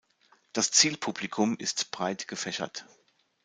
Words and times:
Das 0.53 0.71
Zielpublikum 0.71 1.57
ist 1.59 1.91
breit 1.91 2.27
gefächert. 2.27 2.87